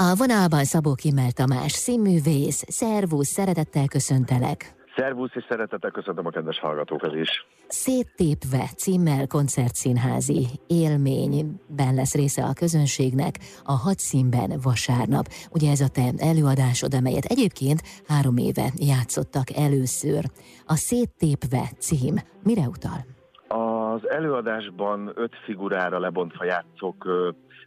A 0.00 0.14
vonalban 0.16 0.64
Szabó 0.64 0.94
Kimmel 0.94 1.30
Tamás, 1.30 1.72
színművész, 1.72 2.64
szervusz, 2.68 3.28
szeretettel 3.28 3.86
köszöntelek. 3.86 4.74
Szervusz, 4.96 5.30
és 5.34 5.44
szeretettel 5.48 5.90
köszöntöm 5.90 6.26
a 6.26 6.30
kedves 6.30 6.58
hallgatókat 6.58 7.14
is. 7.14 7.46
Széttépve 7.68 8.70
címmel 8.76 9.26
koncertszínházi 9.26 10.46
élményben 10.66 11.94
lesz 11.94 12.14
része 12.14 12.44
a 12.44 12.52
közönségnek 12.52 13.34
a 13.64 13.72
hadszínben 13.72 14.52
vasárnap. 14.62 15.28
Ugye 15.50 15.70
ez 15.70 15.80
a 15.80 15.88
te 15.88 16.12
előadásod, 16.16 16.94
amelyet 16.94 17.24
egyébként 17.24 17.82
három 18.08 18.36
éve 18.36 18.72
játszottak 18.76 19.56
először. 19.56 20.24
A 20.66 20.74
Széttépve 20.74 21.70
cím 21.78 22.14
mire 22.42 22.68
utal? 22.68 23.17
Az 24.02 24.08
előadásban 24.08 25.12
öt 25.14 25.36
figurára 25.44 25.98
lebontva 25.98 26.44
játszok 26.44 27.08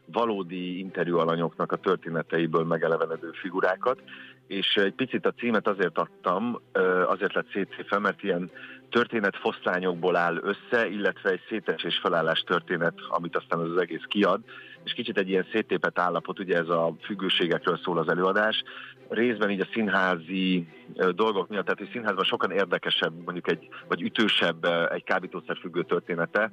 valódi 0.05 0.80
interjú 0.80 1.18
alanyoknak 1.18 1.71
a 1.71 1.75
történeteiből 1.75 2.63
megelevenedő 2.63 3.31
figurákat, 3.31 4.02
és 4.48 4.76
egy 4.76 4.94
picit 4.94 5.26
a 5.26 5.31
címet 5.31 5.67
azért 5.67 5.98
adtam, 5.98 6.62
azért 7.07 7.34
lett 7.34 7.52
szétszéfe, 7.52 7.99
mert 7.99 8.23
ilyen 8.23 8.52
történet 8.90 9.35
foszlányokból 9.35 10.16
áll 10.16 10.38
össze, 10.41 10.88
illetve 10.88 11.30
egy 11.30 11.45
szétesés 11.49 11.99
felállás 12.02 12.40
történet, 12.40 12.93
amit 13.09 13.35
aztán 13.35 13.59
az 13.59 13.77
egész 13.77 14.04
kiad, 14.07 14.41
és 14.84 14.94
kicsit 14.94 15.17
egy 15.17 15.30
ilyen 15.30 15.48
széttépet 15.52 15.99
állapot, 15.99 16.40
ugye 16.40 16.58
ez 16.58 16.70
a 16.70 16.95
függőségekről 17.02 17.80
szól 17.84 17.98
az 17.98 18.09
előadás, 18.09 18.63
részben 19.12 19.49
így 19.49 19.59
a 19.59 19.67
színházi 19.73 20.67
dolgok 21.16 21.48
miatt, 21.48 21.63
tehát 21.63 21.80
hogy 21.80 21.90
színházban 21.91 22.23
sokan 22.23 22.52
érdekesebb, 22.52 23.13
mondjuk 23.23 23.49
egy, 23.49 23.67
vagy 23.88 24.02
ütősebb 24.02 24.66
egy 24.91 25.04
kábítószerfüggő 25.04 25.84
története, 25.84 26.52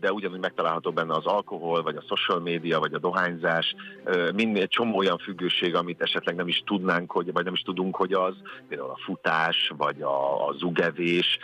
de 0.00 0.12
ugyanúgy 0.12 0.40
megtalálható 0.40 0.92
benne 0.92 1.14
az 1.14 1.26
alkohol, 1.26 1.82
vagy 1.82 1.96
a 1.96 2.16
social 2.16 2.40
media, 2.40 2.78
vagy 2.78 2.94
a 2.94 2.98
dohányzás, 2.98 3.74
mind 4.34 4.56
egy 4.56 4.68
csomó 4.68 4.96
olyan 4.96 5.18
függőség, 5.18 5.74
amit 5.74 6.02
esetleg 6.02 6.34
nem 6.34 6.48
is 6.48 6.62
tudnánk, 6.66 7.12
hogy, 7.12 7.32
vagy 7.32 7.44
nem 7.44 7.54
is 7.54 7.62
tudunk, 7.62 7.96
hogy 7.96 8.12
az, 8.12 8.34
például 8.68 8.90
a 8.90 9.00
futás, 9.04 9.72
vagy 9.76 10.02
a, 10.02 10.48
a 10.48 10.52
zugevés, 10.52 11.38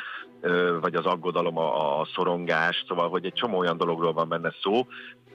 vagy 0.81 0.95
az 0.95 1.05
aggodalom, 1.05 1.59
a, 1.59 2.01
a 2.01 2.09
szorongás, 2.15 2.85
szóval, 2.89 3.09
hogy 3.09 3.25
egy 3.25 3.33
csomó 3.33 3.59
olyan 3.59 3.77
dologról 3.77 4.13
van 4.13 4.29
benne 4.29 4.55
szó, 4.63 4.87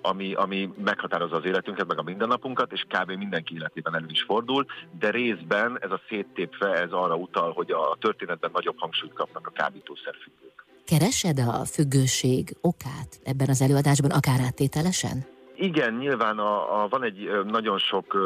ami, 0.02 0.34
ami 0.34 0.70
meghatározza 0.84 1.36
az 1.36 1.46
életünket, 1.46 1.88
meg 1.88 2.00
a 2.00 2.04
mindennapunkat, 2.04 2.72
és 2.72 2.86
kb. 2.88 3.12
mindenki 3.12 3.54
életében 3.54 3.96
elő 3.96 4.06
is 4.10 4.22
fordul, 4.22 4.66
de 5.00 5.10
részben 5.10 5.78
ez 5.82 5.92
a 5.92 6.02
széttépve, 6.10 6.74
ez 6.74 6.92
arra 6.92 7.16
utal, 7.16 7.52
hogy 7.52 7.72
a 7.72 7.98
történetben 8.00 8.50
nagyobb 8.54 8.80
hangsúlyt 8.80 9.14
kapnak 9.14 9.48
a 9.48 9.52
kábítószerfüggők. 9.52 10.66
Keresed 10.86 11.40
a 11.40 11.66
függőség 11.66 12.58
okát 12.62 13.20
ebben 13.24 13.50
az 13.50 13.62
előadásban, 13.62 14.12
akár 14.12 14.40
áttételesen? 14.40 15.26
Igen, 15.56 15.94
nyilván 15.94 16.38
a, 16.38 16.84
a, 16.84 16.88
van 16.88 17.04
egy 17.04 17.30
nagyon 17.46 17.78
sok 17.78 18.18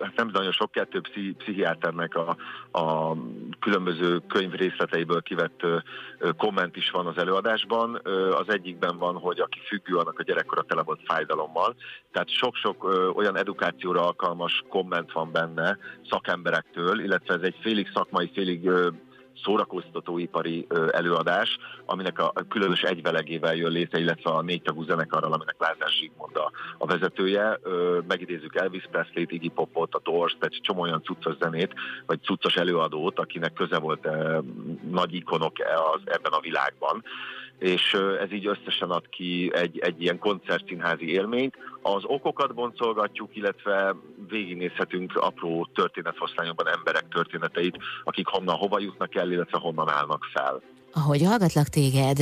hát 0.00 0.16
nem 0.16 0.28
nagyon 0.32 0.52
sok 0.52 0.70
kettő 0.70 1.00
pszichiáternek 1.38 2.14
a, 2.14 2.36
a 2.78 3.16
különböző 3.62 4.20
könyv 4.28 4.52
részleteiből 4.52 5.22
kivett 5.22 5.60
komment 6.36 6.76
is 6.76 6.90
van 6.90 7.06
az 7.06 7.18
előadásban. 7.18 8.00
Az 8.32 8.48
egyikben 8.48 8.98
van, 8.98 9.14
hogy 9.14 9.40
aki 9.40 9.58
függő, 9.66 9.96
annak 9.96 10.18
a 10.18 10.22
gyerekkora 10.22 10.62
tele 10.62 10.82
volt 10.82 11.00
fájdalommal. 11.04 11.74
Tehát 12.12 12.28
sok-sok 12.30 12.84
olyan 13.14 13.36
edukációra 13.36 14.06
alkalmas 14.06 14.64
komment 14.68 15.12
van 15.12 15.32
benne 15.32 15.78
szakemberektől, 16.10 17.00
illetve 17.00 17.34
ez 17.34 17.42
egy 17.42 17.56
félig 17.60 17.90
szakmai, 17.94 18.30
félig 18.34 18.70
szórakoztatóipari 19.44 20.66
előadás, 20.90 21.58
aminek 21.84 22.18
a 22.18 22.32
különös 22.48 22.82
egyvelegével 22.82 23.54
jön 23.54 23.72
létre, 23.72 23.98
illetve 23.98 24.30
a 24.30 24.42
négytagú 24.42 24.82
zenekarral, 24.82 25.32
aminek 25.32 25.56
Lázár 25.58 25.88
Zsigmond 25.88 26.36
a, 26.36 26.50
a 26.78 26.86
vezetője. 26.86 27.58
Megidézzük 28.08 28.56
Elvis 28.56 28.88
Presley-t, 28.90 29.32
Iggy 29.32 29.52
Popot, 29.52 29.94
a 29.94 30.00
Doors, 30.04 30.36
tehát 30.38 30.62
csomó 30.62 30.80
olyan 30.80 31.02
cuccos 31.02 31.36
zenét, 31.40 31.74
vagy 32.06 32.22
cuccos 32.22 32.56
előadót, 32.56 33.18
akinek 33.18 33.52
köze 33.52 33.78
volt 33.78 34.08
nagy 34.90 35.14
ikonok 35.14 35.60
e 35.60 35.74
az, 35.94 36.00
ebben 36.04 36.32
a 36.32 36.40
világban 36.40 37.04
és 37.62 37.96
ez 38.22 38.32
így 38.32 38.46
összesen 38.46 38.90
ad 38.90 39.08
ki 39.08 39.50
egy, 39.54 39.78
egy 39.78 40.02
ilyen 40.02 40.18
koncertszínházi 40.18 41.12
élményt. 41.12 41.54
Az 41.82 42.02
okokat 42.04 42.54
boncolgatjuk, 42.54 43.36
illetve 43.36 43.96
végignézhetünk 44.28 45.16
apró 45.16 45.68
történetfoszlányokban 45.74 46.68
emberek 46.68 47.08
történeteit, 47.08 47.76
akik 48.04 48.26
honnan 48.26 48.56
hova 48.56 48.78
jutnak 48.78 49.14
el, 49.14 49.30
illetve 49.30 49.58
honnan 49.58 49.88
állnak 49.88 50.24
fel. 50.32 50.62
Ahogy 50.92 51.22
hallgatlak 51.22 51.68
téged, 51.68 52.18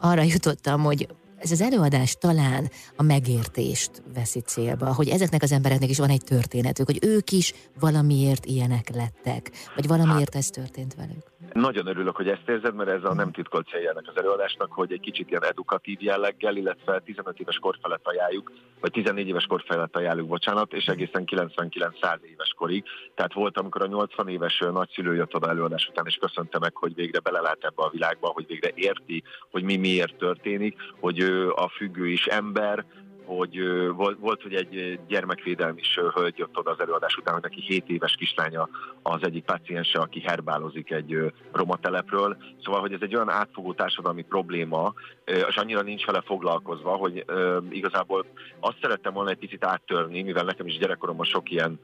arra 0.00 0.22
jutottam, 0.22 0.80
hogy 0.82 1.06
ez 1.38 1.50
az 1.50 1.60
előadás 1.60 2.16
talán 2.20 2.70
a 2.96 3.02
megértést 3.02 3.90
veszi 4.14 4.40
célba, 4.40 4.94
hogy 4.94 5.08
ezeknek 5.08 5.42
az 5.42 5.52
embereknek 5.52 5.90
is 5.90 5.98
van 5.98 6.10
egy 6.10 6.24
történetük, 6.24 6.86
hogy 6.86 6.98
ők 7.02 7.30
is 7.30 7.54
valamiért 7.80 8.44
ilyenek 8.44 8.88
lettek, 8.94 9.50
vagy 9.74 9.86
valamiért 9.86 10.34
hát, 10.34 10.42
ez 10.42 10.48
történt 10.48 10.94
velük. 10.94 11.33
Nagyon 11.54 11.86
örülök, 11.86 12.16
hogy 12.16 12.28
ezt 12.28 12.48
érzed, 12.48 12.74
mert 12.74 12.90
ez 12.90 13.04
a 13.04 13.14
nem 13.14 13.32
titkolt 13.32 13.68
célja 13.68 13.90
ennek 13.90 14.08
az 14.08 14.16
előadásnak, 14.16 14.72
hogy 14.72 14.92
egy 14.92 15.00
kicsit 15.00 15.30
ilyen 15.30 15.44
edukatív 15.44 16.02
jelleggel, 16.02 16.56
illetve 16.56 17.00
15 17.00 17.38
éves 17.38 17.58
kor 17.58 17.78
felett 17.82 18.06
ajánljuk, 18.06 18.52
vagy 18.80 18.90
14 18.90 19.28
éves 19.28 19.46
kor 19.46 19.62
felett 19.66 19.96
ajánljuk, 19.96 20.28
bocsánat, 20.28 20.72
és 20.72 20.86
egészen 20.86 21.24
99-100 21.26 22.22
éves 22.22 22.54
korig. 22.56 22.84
Tehát 23.14 23.32
volt, 23.32 23.58
amikor 23.58 23.82
a 23.82 23.86
80 23.86 24.28
éves 24.28 24.58
nagyszülő 24.58 25.14
jött 25.14 25.34
oda 25.34 25.48
előadás 25.48 25.88
után, 25.88 26.06
és 26.06 26.16
köszönte 26.16 26.58
meg, 26.58 26.76
hogy 26.76 26.94
végre 26.94 27.18
belelát 27.18 27.64
ebbe 27.64 27.82
a 27.82 27.90
világba, 27.90 28.28
hogy 28.28 28.46
végre 28.46 28.70
érti, 28.74 29.22
hogy 29.50 29.62
mi 29.62 29.76
miért 29.76 30.16
történik, 30.16 30.76
hogy 31.00 31.18
ő 31.18 31.50
a 31.50 31.68
függő 31.68 32.06
is 32.06 32.26
ember, 32.26 32.84
hogy 33.24 33.58
volt, 33.88 34.18
volt, 34.18 34.42
hogy 34.42 34.54
egy 34.54 35.00
gyermekvédelmi 35.08 35.80
is 35.80 35.98
hölgy 36.14 36.38
jött 36.38 36.58
oda 36.58 36.70
az 36.70 36.80
előadás 36.80 37.16
után, 37.16 37.34
hogy 37.34 37.42
neki 37.42 37.60
7 37.60 37.88
éves 37.88 38.14
kislánya 38.14 38.68
az 39.02 39.22
egyik 39.22 39.44
paciense, 39.44 39.98
aki 39.98 40.20
herbálozik 40.20 40.90
egy 40.90 41.32
roma 41.52 41.76
telepről. 41.76 42.36
Szóval, 42.64 42.80
hogy 42.80 42.92
ez 42.92 43.00
egy 43.02 43.14
olyan 43.14 43.30
átfogó 43.30 43.72
társadalmi 43.72 44.22
probléma, 44.22 44.94
és 45.24 45.56
annyira 45.56 45.82
nincs 45.82 46.06
vele 46.06 46.20
foglalkozva, 46.20 46.90
hogy 46.90 47.24
igazából 47.70 48.26
azt 48.60 48.78
szerettem 48.80 49.12
volna 49.12 49.30
egy 49.30 49.38
picit 49.38 49.64
áttörni, 49.64 50.22
mivel 50.22 50.44
nekem 50.44 50.66
is 50.66 50.78
gyerekkoromban 50.78 51.26
sok 51.26 51.50
ilyen 51.50 51.80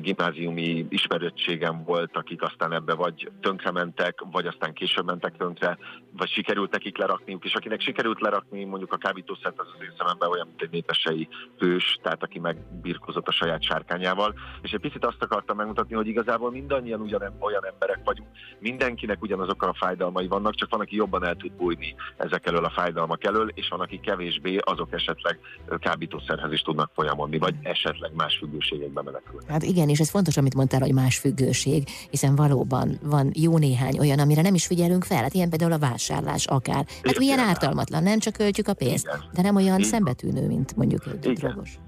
gimnáziumi 0.00 0.86
ismerőtségem 0.88 1.84
volt, 1.84 2.16
akik 2.16 2.42
aztán 2.42 2.72
ebbe 2.72 2.94
vagy 2.94 3.30
tönkrementek, 3.40 4.24
vagy 4.30 4.46
aztán 4.46 4.72
később 4.72 5.04
mentek 5.04 5.36
tönkre, 5.36 5.78
vagy 6.16 6.28
sikerült 6.28 6.70
nekik 6.70 6.98
lerakniuk, 6.98 7.44
és 7.44 7.54
akinek 7.54 7.80
sikerült 7.80 8.20
lerakni 8.20 8.64
mondjuk 8.64 8.92
a 8.92 8.96
kábítószert, 8.96 9.60
az 9.60 9.66
az 9.74 9.82
én 9.82 9.92
szememben 9.98 10.28
olyan, 10.28 10.46
mint 10.46 10.62
egy 10.62 10.70
népesei 10.70 11.28
hős, 11.58 11.98
tehát 12.02 12.22
aki 12.22 12.38
megbirkozott 12.38 13.28
a 13.28 13.32
saját 13.32 13.62
sárkányával. 13.62 14.34
És 14.62 14.70
egy 14.70 14.80
picit 14.80 15.04
azt 15.04 15.22
akartam 15.22 15.56
megmutatni, 15.56 15.94
hogy 15.94 16.06
igazából 16.06 16.50
mindannyian 16.50 17.00
ugyan, 17.00 17.36
olyan 17.40 17.66
emberek 17.66 18.00
vagyunk, 18.04 18.28
mindenkinek 18.58 19.22
ugyanazok 19.22 19.62
a 19.62 19.74
fájdalmai 19.74 20.26
vannak, 20.26 20.54
csak 20.54 20.70
van, 20.70 20.80
aki 20.80 20.96
jobban 20.96 21.24
el 21.24 21.36
tud 21.36 21.52
bújni 21.52 21.94
ezek 22.16 22.46
elől 22.46 22.64
a 22.64 22.70
fájdalmak 22.70 23.24
elől, 23.24 23.48
és 23.54 23.68
van, 23.68 23.80
aki 23.80 24.00
kevésbé, 24.00 24.56
azok 24.56 24.92
esetleg 24.92 25.38
kábítószerhez 25.78 26.52
is 26.52 26.62
tudnak 26.62 26.90
folyamodni, 26.94 27.38
vagy 27.38 27.54
esetleg 27.62 28.14
más 28.14 28.36
függőségekbe 28.36 29.02
menekülni. 29.02 29.46
Hát 29.48 29.62
igen, 29.68 29.88
és 29.88 30.00
ez 30.00 30.08
fontos, 30.08 30.36
amit 30.36 30.54
mondtál, 30.54 30.80
hogy 30.80 30.92
más 30.92 31.18
függőség, 31.18 31.88
hiszen 32.10 32.36
valóban 32.36 32.98
van 33.02 33.30
jó 33.34 33.58
néhány 33.58 33.98
olyan, 33.98 34.18
amire 34.18 34.42
nem 34.42 34.54
is 34.54 34.66
figyelünk 34.66 35.04
fel. 35.04 35.22
Hát 35.22 35.34
ilyen 35.34 35.48
például 35.48 35.72
a 35.72 35.78
vásárlás 35.78 36.46
akár. 36.46 36.86
Hát 37.02 37.18
milyen 37.18 37.38
ártalmatlan, 37.38 38.02
nem 38.02 38.18
csak 38.18 38.32
költjük 38.32 38.68
a 38.68 38.74
pénzt, 38.74 39.06
igen. 39.06 39.30
de 39.32 39.42
nem 39.42 39.56
olyan 39.56 39.78
Igen. 39.78 39.88
szembetűnő, 39.88 40.46
mint 40.46 40.76
mondjuk 40.76 41.02
egy 41.22 41.32
drogos. 41.32 41.78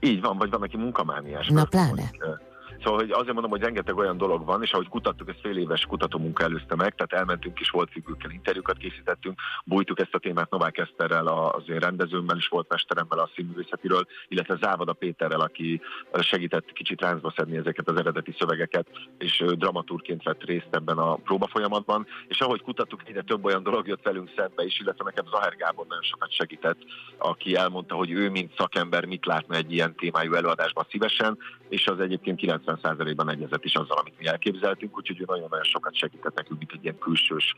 Így 0.00 0.20
van, 0.20 0.38
vagy 0.38 0.50
van, 0.50 0.62
aki 0.62 0.76
munkamániás. 0.76 1.48
Na 1.48 1.64
pláne. 1.64 1.88
Mondjuk, 1.88 2.40
Szóval 2.82 3.00
hogy 3.00 3.10
azért 3.10 3.32
mondom, 3.32 3.50
hogy 3.50 3.60
rengeteg 3.60 3.96
olyan 3.96 4.16
dolog 4.16 4.44
van, 4.44 4.62
és 4.62 4.72
ahogy 4.72 4.88
kutattuk, 4.88 5.28
ezt 5.28 5.40
fél 5.40 5.58
éves 5.58 5.86
kutatómunka 5.86 6.42
előzte 6.42 6.74
meg, 6.74 6.94
tehát 6.94 7.12
elmentünk 7.12 7.60
is 7.60 7.70
volt 7.70 7.90
függőkkel, 7.90 8.30
interjúkat 8.30 8.76
készítettünk, 8.76 9.40
bújtuk 9.64 10.00
ezt 10.00 10.14
a 10.14 10.18
témát 10.18 10.50
Novák 10.50 10.78
Eszterrel, 10.78 11.26
az 11.26 11.62
én 11.68 11.78
rendezőmmel 11.78 12.36
is 12.36 12.48
volt 12.48 12.68
mesteremmel 12.68 13.18
a 13.18 13.30
színművészetiről, 13.34 14.06
illetve 14.28 14.56
Závada 14.60 14.92
Péterrel, 14.92 15.40
aki 15.40 15.80
segített 16.20 16.72
kicsit 16.72 17.00
ráncba 17.00 17.32
szedni 17.36 17.56
ezeket 17.56 17.88
az 17.88 17.96
eredeti 17.96 18.34
szövegeket, 18.38 18.86
és 19.18 19.44
dramaturként 19.56 20.22
vett 20.22 20.44
részt 20.44 20.68
ebben 20.70 20.98
a 20.98 21.14
próba 21.14 21.46
folyamatban, 21.46 22.06
és 22.28 22.40
ahogy 22.40 22.62
kutattuk, 22.62 23.02
egyre 23.04 23.22
több 23.22 23.44
olyan 23.44 23.62
dolog 23.62 23.86
jött 23.86 24.02
velünk 24.02 24.30
szembe 24.36 24.64
is, 24.64 24.80
illetve 24.80 25.04
nekem 25.04 25.24
Zahár 25.30 25.56
Gábor 25.56 25.86
nagyon 25.86 26.02
sokat 26.02 26.32
segített, 26.32 26.78
aki 27.18 27.54
elmondta, 27.56 27.94
hogy 27.94 28.10
ő, 28.10 28.30
mint 28.30 28.54
szakember, 28.56 29.04
mit 29.04 29.26
látna 29.26 29.54
egy 29.54 29.72
ilyen 29.72 29.94
témájú 29.94 30.32
előadásban 30.32 30.86
szívesen, 30.90 31.38
és 31.68 31.86
az 31.86 32.00
egyébként 32.00 32.36
90%-ban 32.66 33.30
egyezett 33.30 33.64
is 33.64 33.74
azzal, 33.74 33.96
amit 33.96 34.18
mi 34.18 34.26
elképzeltünk, 34.26 34.96
úgyhogy 34.96 35.20
ő 35.20 35.24
nagyon-nagyon 35.26 35.64
sokat 35.64 35.94
segített 35.94 36.34
nekünk, 36.34 36.58
mint 36.58 36.72
egy 36.72 36.82
ilyen 36.82 36.98
külsős 36.98 37.54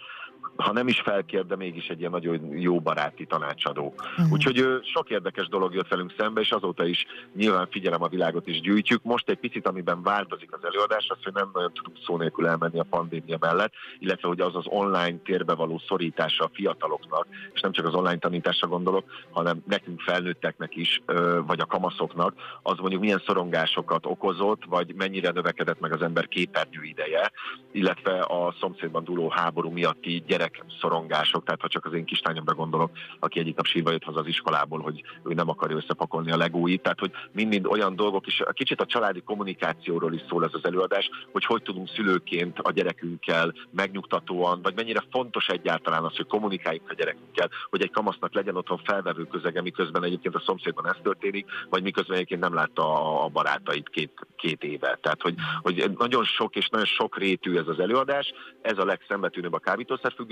ha 0.58 0.72
nem 0.72 0.88
is 0.88 1.00
felkér, 1.00 1.46
de 1.46 1.56
mégis 1.56 1.86
egy 1.86 1.98
ilyen 1.98 2.10
nagyon 2.10 2.56
jó 2.56 2.80
baráti 2.80 3.26
tanácsadó. 3.26 3.94
Uh-huh. 3.96 4.32
Úgyhogy 4.32 4.80
sok 4.82 5.10
érdekes 5.10 5.48
dolog 5.48 5.74
jött 5.74 5.88
velünk 5.88 6.14
szembe, 6.18 6.40
és 6.40 6.50
azóta 6.50 6.86
is 6.86 7.06
nyilván 7.34 7.68
figyelem 7.70 8.02
a 8.02 8.08
világot 8.08 8.46
is 8.46 8.60
gyűjtjük. 8.60 9.02
Most 9.02 9.28
egy 9.28 9.38
picit, 9.38 9.66
amiben 9.66 10.02
változik 10.02 10.52
az 10.52 10.64
előadás, 10.64 11.06
az, 11.08 11.18
hogy 11.22 11.32
nem 11.32 11.50
nagyon 11.52 11.72
tudunk 11.72 11.96
szó 12.06 12.16
nélkül 12.16 12.46
elmenni 12.46 12.78
a 12.78 12.86
pandémia 12.90 13.36
mellett, 13.40 13.72
illetve 13.98 14.28
hogy 14.28 14.40
az 14.40 14.56
az 14.56 14.64
online 14.66 15.18
térbe 15.24 15.54
való 15.54 15.82
szorítása 15.88 16.44
a 16.44 16.50
fiataloknak, 16.52 17.26
és 17.52 17.60
nem 17.60 17.72
csak 17.72 17.86
az 17.86 17.94
online 17.94 18.18
tanításra 18.18 18.68
gondolok, 18.68 19.10
hanem 19.30 19.62
nekünk 19.66 20.00
felnőtteknek 20.00 20.76
is, 20.76 21.02
vagy 21.46 21.60
a 21.60 21.66
kamaszoknak, 21.66 22.34
az 22.62 22.78
mondjuk 22.78 23.00
milyen 23.00 23.22
szorongásokat 23.26 24.06
okozott, 24.06 24.64
vagy 24.64 24.94
mennyire 24.94 25.30
növekedett 25.30 25.80
meg 25.80 25.92
az 25.92 26.02
ember 26.02 26.28
képernyő 26.28 26.82
ideje, 26.82 27.32
illetve 27.72 28.20
a 28.20 28.54
szomszédban 28.60 29.04
dúló 29.04 29.28
háború 29.28 29.70
miatti 29.70 30.24
gyerek 30.26 30.47
szorongások, 30.80 31.44
tehát 31.44 31.60
ha 31.60 31.68
csak 31.68 31.84
az 31.84 31.92
én 31.92 32.04
kislányomra 32.04 32.54
gondolok, 32.54 32.90
aki 33.18 33.38
egyik 33.38 33.56
nap 33.56 33.66
sírva 33.66 33.90
jött 33.90 34.04
haza 34.04 34.20
az 34.20 34.26
iskolából, 34.26 34.80
hogy 34.80 35.02
ő 35.24 35.34
nem 35.34 35.48
akarja 35.48 35.76
összepakolni 35.76 36.30
a 36.30 36.36
legújit, 36.36 36.82
tehát 36.82 36.98
hogy 36.98 37.12
mind 37.32 37.66
olyan 37.66 37.96
dolgok, 37.96 38.26
és 38.26 38.42
kicsit 38.52 38.80
a 38.80 38.86
családi 38.86 39.20
kommunikációról 39.20 40.14
is 40.14 40.20
szól 40.28 40.44
ez 40.44 40.54
az 40.54 40.64
előadás, 40.64 41.10
hogy 41.32 41.44
hogy 41.44 41.62
tudunk 41.62 41.88
szülőként 41.88 42.58
a 42.58 42.72
gyerekünkkel 42.72 43.54
megnyugtatóan, 43.70 44.62
vagy 44.62 44.74
mennyire 44.74 45.02
fontos 45.10 45.46
egyáltalán 45.46 46.04
az, 46.04 46.16
hogy 46.16 46.26
kommunikáljunk 46.26 46.90
a 46.90 46.94
gyerekünkkel, 46.94 47.50
hogy 47.70 47.82
egy 47.82 47.90
kamasznak 47.90 48.34
legyen 48.34 48.56
otthon 48.56 48.80
felvevő 48.84 49.24
közege, 49.24 49.62
miközben 49.62 50.04
egyébként 50.04 50.34
a 50.34 50.42
szomszédban 50.46 50.88
ez 50.88 50.96
történik, 51.02 51.46
vagy 51.70 51.82
miközben 51.82 52.16
egyébként 52.16 52.40
nem 52.40 52.54
látta 52.54 53.22
a 53.24 53.28
barátait 53.28 53.88
két, 53.88 54.26
két 54.36 54.62
éve. 54.62 54.98
Tehát, 55.02 55.22
hogy, 55.22 55.34
hogy 55.62 55.90
nagyon 55.98 56.24
sok 56.24 56.56
és 56.56 56.68
nagyon 56.68 56.86
sok 56.86 57.18
rétű 57.18 57.56
ez 57.56 57.68
az 57.68 57.80
előadás, 57.80 58.32
ez 58.62 58.78
a 58.78 58.84
legszembetűnőbb 58.84 59.52
a 59.52 59.58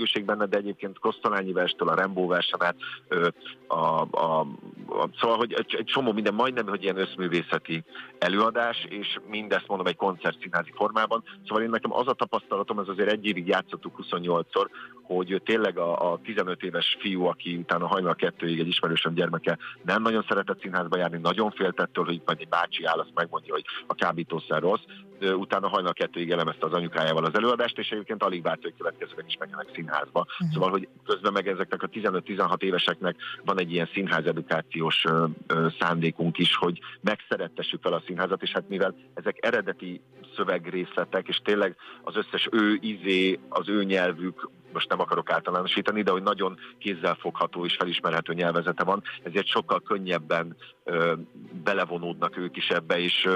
kábítószerfüggőség 0.07 0.25
benne, 0.25 0.45
de 0.45 0.57
egyébként 0.57 0.99
Kosztolányi 0.99 1.51
verstől, 1.51 1.87
a 1.87 1.95
Rembó 1.95 2.27
versen 2.27 2.59
a, 3.67 3.75
a, 3.75 3.99
a, 4.11 4.47
szóval, 5.19 5.37
hogy 5.37 5.53
egy 5.53 5.83
csomó 5.85 6.11
minden, 6.11 6.33
majdnem, 6.33 6.67
hogy 6.67 6.83
ilyen 6.83 6.97
összművészeti 6.97 7.83
előadás, 8.17 8.85
és 8.89 9.19
mindezt 9.29 9.67
mondom 9.67 9.87
egy 9.87 9.95
koncertszínházi 9.95 10.71
formában. 10.75 11.23
Szóval 11.47 11.63
én 11.63 11.69
nekem 11.69 11.93
az 11.93 12.07
a 12.07 12.13
tapasztalatom, 12.13 12.79
ez 12.79 12.87
azért 12.87 13.11
egy 13.11 13.25
évig 13.25 13.47
játszottuk 13.47 13.99
28-szor, 14.03 14.67
hogy 15.07 15.41
tényleg 15.45 15.77
a, 15.77 16.11
a 16.11 16.19
15 16.23 16.63
éves 16.63 16.97
fiú, 16.99 17.25
aki 17.25 17.55
utána 17.55 17.87
hajnal 17.87 18.15
kettőig 18.15 18.59
egy 18.59 18.67
ismerősöm 18.67 19.13
gyermeke 19.13 19.57
nem 19.81 20.01
nagyon 20.01 20.25
szeretett 20.27 20.61
színházba 20.61 20.97
járni, 20.97 21.17
nagyon 21.17 21.51
féltettől, 21.51 22.05
hogy 22.05 22.21
majd 22.25 22.39
egy 22.39 22.49
bácsi 22.49 22.85
áll, 22.85 22.99
azt 22.99 23.11
megmondja, 23.13 23.53
hogy 23.53 23.65
a 23.87 23.95
kábítószer 23.95 24.61
rossz, 24.61 24.83
utána 25.21 25.67
hajnal 25.67 25.93
kettőig 25.93 26.31
elemezte 26.31 26.65
az 26.65 26.73
anyukájával 26.73 27.25
az 27.25 27.35
előadást, 27.35 27.77
és 27.77 27.89
egyébként 27.89 28.23
alig 28.23 28.41
várt, 28.41 28.61
hogy 28.61 28.73
következően 28.77 29.25
is 29.27 29.37
menjenek 29.39 29.67
színházba. 29.73 30.19
Uh-huh. 30.19 30.53
Szóval, 30.53 30.69
hogy 30.69 30.87
közben 31.05 31.33
meg 31.33 31.47
ezeknek 31.47 31.83
a 31.83 31.87
15-16 31.87 32.61
éveseknek 32.61 33.15
van 33.45 33.59
egy 33.59 33.71
ilyen 33.71 33.89
színház 33.93 34.25
edukációs 34.25 35.03
szándékunk 35.79 36.37
is, 36.37 36.55
hogy 36.55 36.79
megszerettessük 37.01 37.81
fel 37.81 37.93
a 37.93 38.03
színházat, 38.05 38.41
és 38.41 38.51
hát 38.51 38.69
mivel 38.69 38.95
ezek 39.13 39.45
eredeti 39.45 40.01
szövegrészletek, 40.35 41.27
és 41.27 41.41
tényleg 41.43 41.75
az 42.03 42.15
összes 42.15 42.47
ő 42.51 42.77
izé, 42.81 43.39
az 43.49 43.69
ő 43.69 43.83
nyelvük 43.83 44.49
most 44.73 44.89
nem 44.89 44.99
akarok 44.99 45.31
általánosítani, 45.31 46.01
de 46.01 46.11
hogy 46.11 46.23
nagyon 46.23 46.57
kézzelfogható 46.77 47.65
és 47.65 47.75
felismerhető 47.75 48.33
nyelvezete 48.33 48.83
van, 48.83 49.03
ezért 49.23 49.47
sokkal 49.47 49.81
könnyebben 49.81 50.55
belevonódnak 51.63 52.37
ők 52.37 52.57
is 52.57 52.69
ebbe, 52.69 52.99
és 52.99 53.27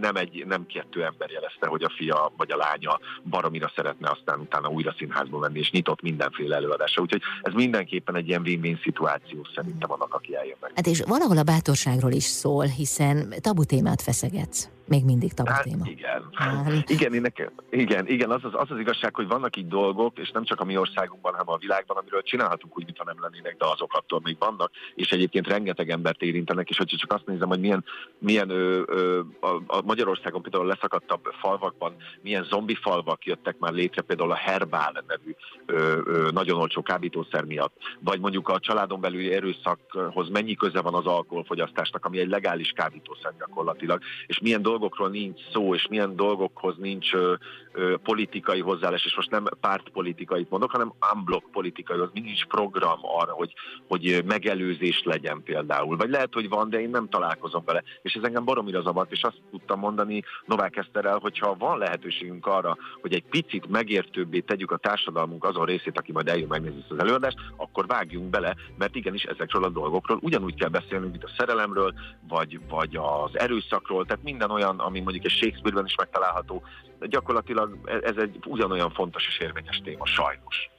nem, 0.00 0.16
egy, 0.16 0.44
nem 0.46 0.66
kettő 0.66 1.04
ember 1.04 1.30
jelezte, 1.30 1.66
hogy 1.66 1.82
a 1.82 1.92
fia 1.96 2.32
vagy 2.36 2.50
a 2.50 2.56
lánya 2.56 3.00
baromira 3.22 3.72
szeretne 3.74 4.10
aztán 4.10 4.40
utána 4.40 4.68
újra 4.68 4.94
színházba 4.98 5.38
menni, 5.38 5.58
és 5.58 5.70
nyitott 5.70 6.02
mindenféle 6.02 6.56
előadásra. 6.56 7.02
Úgyhogy 7.02 7.22
ez 7.42 7.52
mindenképpen 7.52 8.16
egy 8.16 8.28
ilyen 8.28 8.42
win-win 8.42 8.78
szituáció 8.82 9.46
szerintem 9.54 9.92
annak, 9.92 10.14
aki 10.14 10.36
eljön 10.36 10.56
meg. 10.60 10.72
Hát 10.74 10.86
és 10.86 11.02
valahol 11.06 11.38
a 11.38 11.42
bátorságról 11.42 12.12
is 12.12 12.24
szól, 12.24 12.64
hiszen 12.64 13.34
tabu 13.40 13.64
témát 13.64 14.02
feszegetsz. 14.02 14.68
Még 14.86 15.04
mindig 15.04 15.32
tabu 15.32 15.50
hát, 15.50 15.62
téma. 15.62 15.84
Igen. 15.86 16.28
Hát. 16.32 16.90
Igen, 16.90 17.14
én 17.14 17.20
nekem, 17.20 17.50
igen, 17.70 18.06
igen, 18.08 18.30
az 18.30 18.44
az, 18.44 18.50
az 18.54 18.70
az 18.70 18.78
igazság, 18.78 19.14
hogy 19.14 19.26
vannak 19.26 19.56
így 19.56 19.68
dolgok, 19.68 20.18
és 20.18 20.30
nem 20.30 20.44
csak 20.44 20.60
a 20.60 20.64
mi 20.64 20.76
országunkban, 20.76 21.32
hanem 21.32 21.48
a 21.48 21.56
világban, 21.56 21.96
amiről 21.96 22.22
csinálhatunk 22.22 22.78
úgy, 22.78 22.84
mintha 22.84 23.04
nem 23.04 23.16
lennének, 23.20 23.56
de 23.56 23.66
azok 23.66 23.94
attól 23.94 24.20
még 24.22 24.36
vannak, 24.38 24.70
és 24.94 25.10
egyébként 25.10 25.46
rengeteg 25.46 25.90
embert 25.90 26.22
érintenek, 26.22 26.68
és 26.68 26.78
hogyha 26.92 27.06
csak 27.06 27.18
azt 27.18 27.26
nézem, 27.26 27.48
hogy 27.48 27.60
milyen, 27.60 27.84
milyen 28.18 28.50
ö, 28.50 28.82
ö, 28.86 29.20
a, 29.66 29.82
Magyarországon 29.84 30.42
például 30.42 30.66
leszakadtabb 30.66 31.24
falvakban, 31.40 31.96
milyen 32.22 32.44
zombi 32.44 32.74
falvak 32.74 33.24
jöttek 33.24 33.58
már 33.58 33.72
létre, 33.72 34.02
például 34.02 34.30
a 34.30 34.34
Herbál 34.34 35.04
nevű 35.06 35.34
ö, 35.66 36.00
ö, 36.04 36.30
nagyon 36.32 36.58
olcsó 36.58 36.82
kábítószer 36.82 37.44
miatt, 37.44 37.76
vagy 38.00 38.20
mondjuk 38.20 38.48
a 38.48 38.58
családon 38.58 39.00
belüli 39.00 39.32
erőszakhoz 39.32 40.28
mennyi 40.28 40.54
köze 40.54 40.80
van 40.80 40.94
az 40.94 41.06
alkoholfogyasztásnak, 41.06 42.04
ami 42.04 42.18
egy 42.18 42.28
legális 42.28 42.70
kábítószer 42.70 43.32
gyakorlatilag, 43.38 44.02
és 44.26 44.38
milyen 44.38 44.62
dolgokról 44.62 45.08
nincs 45.08 45.40
szó, 45.52 45.74
és 45.74 45.86
milyen 45.88 46.16
dolgokhoz 46.16 46.76
nincs 46.78 47.14
ö, 47.14 47.34
ö, 47.72 47.96
politikai 48.02 48.60
hozzáállás, 48.60 49.04
és 49.04 49.16
most 49.16 49.30
nem 49.30 49.44
pártpolitikait 49.60 50.50
mondok, 50.50 50.70
hanem 50.70 50.92
unblock 51.14 51.50
politikai, 51.50 51.98
az 51.98 52.10
nincs 52.12 52.44
program 52.46 52.98
arra, 53.02 53.32
hogy, 53.32 53.52
hogy 53.88 54.22
megelőzés 54.24 55.02
legyen 55.04 55.42
például. 55.42 55.96
Vagy 55.96 56.10
lehet, 56.10 56.34
hogy 56.34 56.48
van, 56.48 56.70
de 56.70 56.80
én 56.82 56.90
nem 56.90 57.08
találkozom 57.08 57.62
vele. 57.64 57.82
És 58.02 58.14
ez 58.14 58.22
engem 58.22 58.44
baromira 58.44 58.82
zavart, 58.82 59.12
és 59.12 59.22
azt 59.22 59.40
tudtam 59.50 59.78
mondani 59.78 60.22
Novák 60.46 60.76
Eszterrel, 60.76 61.18
hogyha 61.18 61.56
van 61.58 61.78
lehetőségünk 61.78 62.46
arra, 62.46 62.76
hogy 63.00 63.12
egy 63.12 63.24
picit 63.24 63.68
megértőbbé 63.68 64.40
tegyük 64.40 64.70
a 64.70 64.76
társadalmunk 64.76 65.44
azon 65.44 65.64
részét, 65.64 65.98
aki 65.98 66.12
majd 66.12 66.28
eljön 66.28 66.48
megnézni 66.48 66.80
ezt 66.80 66.90
az 66.90 66.98
előadást, 66.98 67.38
akkor 67.56 67.86
vágjunk 67.86 68.30
bele, 68.30 68.54
mert 68.78 68.94
igenis 68.94 69.22
ezekről 69.22 69.64
a 69.64 69.68
dolgokról 69.68 70.18
ugyanúgy 70.22 70.54
kell 70.54 70.68
beszélni, 70.68 71.06
mint 71.06 71.24
a 71.24 71.30
szerelemről, 71.38 71.94
vagy, 72.28 72.60
vagy 72.68 72.96
az 72.96 73.38
erőszakról, 73.38 74.04
tehát 74.06 74.22
minden 74.22 74.50
olyan, 74.50 74.78
ami 74.78 75.00
mondjuk 75.00 75.24
egy 75.24 75.30
Shakespeare-ben 75.30 75.84
is 75.84 75.94
megtalálható, 75.94 76.62
gyakorlatilag 77.08 77.78
ez 78.02 78.16
egy 78.16 78.38
ugyanolyan 78.46 78.90
fontos 78.90 79.26
és 79.28 79.38
érvényes 79.38 79.80
téma, 79.84 80.06
sajnos. 80.06 80.70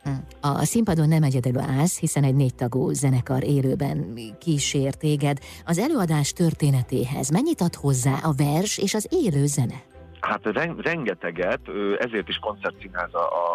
A 0.41 0.65
színpadon 0.65 1.07
nem 1.07 1.23
egyedül 1.23 1.59
állsz, 1.59 1.99
hiszen 1.99 2.23
egy 2.23 2.35
négytagú 2.35 2.89
zenekar 2.89 3.43
élőben 3.43 4.13
kísér 4.39 4.93
téged. 4.93 5.39
Az 5.65 5.77
előadás 5.93 6.31
történetéhez 6.31 7.29
mennyit 7.29 7.61
ad 7.61 7.75
hozzá 7.75 8.19
a 8.23 8.33
vers 8.37 8.77
és 8.77 8.93
az 8.93 9.07
élő 9.09 9.45
zene? 9.45 9.92
Hát 10.23 10.45
rengeteget, 10.81 11.59
ezért 11.97 12.29
is 12.29 12.37
koncertszínház 12.37 13.09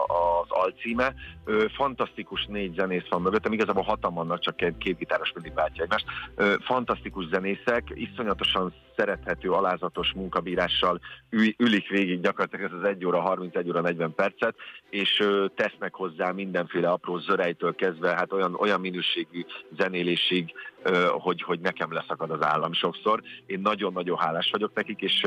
az 0.06 0.46
alcíme. 0.48 1.14
Fantasztikus 1.74 2.46
négy 2.46 2.74
zenész 2.74 3.08
van 3.08 3.22
mögöttem, 3.22 3.52
igazából 3.52 3.82
hatan 3.82 4.14
vannak, 4.14 4.40
csak 4.40 4.56
két 4.56 4.98
gitáros 4.98 5.32
mindig 5.34 5.54
váltja 5.54 5.82
egymást. 5.84 6.06
Fantasztikus 6.60 7.26
zenészek, 7.26 7.92
iszonyatosan 7.94 8.74
szerethető, 8.96 9.50
alázatos 9.50 10.12
munkabírással 10.12 11.00
ülik 11.56 11.88
végig 11.88 12.20
gyakorlatilag 12.20 12.72
ez 12.72 12.78
az 12.78 12.88
1 12.88 13.04
óra 13.04 13.20
31 13.20 13.68
óra 13.68 13.80
40 13.80 14.14
percet, 14.14 14.54
és 14.90 15.22
tesznek 15.54 15.94
hozzá 15.94 16.30
mindenféle 16.30 16.88
apró 16.88 17.18
zörejtől 17.18 17.74
kezdve, 17.74 18.14
hát 18.14 18.32
olyan, 18.32 18.54
olyan 18.54 18.80
minőségű 18.80 19.44
zenélésig, 19.78 20.52
hogy, 21.08 21.42
hogy 21.42 21.60
nekem 21.60 21.92
leszakad 21.92 22.30
az 22.30 22.42
állam 22.42 22.72
sokszor. 22.72 23.22
Én 23.46 23.60
nagyon-nagyon 23.60 24.18
hálás 24.18 24.50
vagyok 24.50 24.74
nekik, 24.74 25.00
és, 25.00 25.26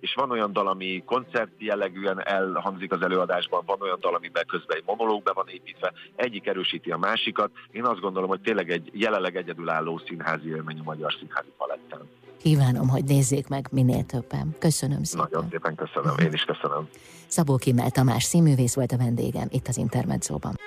és 0.00 0.14
van 0.14 0.30
olyan 0.30 0.52
dal, 0.52 0.66
ami 0.76 1.02
koncert 1.06 1.50
jellegűen 1.58 2.26
elhangzik 2.26 2.92
az 2.92 3.02
előadásban, 3.02 3.62
van 3.66 3.80
olyan 3.80 3.98
dal, 4.00 4.14
amiben 4.14 4.46
közben 4.46 4.76
egy 4.76 4.82
monológ 4.86 5.22
be 5.22 5.32
van 5.32 5.48
építve, 5.48 5.92
egyik 6.16 6.46
erősíti 6.46 6.90
a 6.90 6.96
másikat. 6.96 7.50
Én 7.70 7.84
azt 7.84 8.00
gondolom, 8.00 8.28
hogy 8.28 8.40
tényleg 8.40 8.70
egy 8.70 8.90
jelenleg 8.92 9.36
egyedülálló 9.36 10.00
színházi 10.06 10.48
élmény 10.48 10.78
a 10.78 10.82
magyar 10.82 11.12
színházi 11.18 11.52
paletten. 11.56 12.00
Kívánom, 12.42 12.88
hogy 12.88 13.04
nézzék 13.04 13.48
meg 13.48 13.66
minél 13.70 14.04
többen. 14.04 14.54
Köszönöm 14.58 15.02
szépen. 15.02 15.28
Nagyon 15.30 15.50
szépen 15.50 15.74
köszönöm, 15.74 16.18
én 16.18 16.32
is 16.32 16.44
köszönöm. 16.44 16.88
Szabó 17.26 17.56
Kimmel 17.56 17.90
Tamás 17.90 18.24
színművész 18.24 18.74
volt 18.74 18.92
a 18.92 18.96
vendégem 18.96 19.46
itt 19.50 19.68
az 19.68 19.76
Intermedzóban. 19.76 20.58